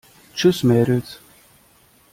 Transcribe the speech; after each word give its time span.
Tschüss, 0.35 0.63
Mädels! 0.63 1.19